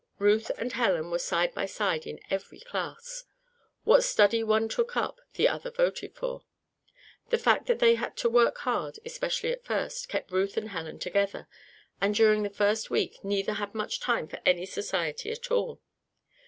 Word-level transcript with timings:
Ruth 0.17 0.49
and 0.57 0.73
Helen 0.73 1.11
were 1.11 1.19
side 1.19 1.53
by 1.53 1.67
side 1.67 2.07
in 2.07 2.19
every 2.31 2.59
class. 2.59 3.25
What 3.83 4.03
study 4.03 4.41
one 4.41 4.67
took 4.67 4.97
up, 4.97 5.21
the 5.35 5.47
other 5.47 5.69
voted 5.69 6.15
for. 6.15 6.43
The 7.29 7.37
fact 7.37 7.67
that 7.67 7.77
they 7.77 7.93
had 7.93 8.17
to 8.17 8.27
work 8.27 8.57
hard 8.57 8.97
especially 9.05 9.51
at 9.51 9.63
first 9.63 10.09
kept 10.09 10.31
Ruth 10.31 10.57
and 10.57 10.69
Helen 10.69 10.97
together, 10.97 11.47
and 12.01 12.15
during 12.15 12.41
the 12.41 12.49
first 12.49 12.89
week 12.89 13.19
neither 13.23 13.53
had 13.53 13.75
much 13.75 13.99
time 13.99 14.27
for 14.27 14.39
any 14.43 14.65
society 14.65 15.29
at 15.29 15.51
all. 15.51 15.79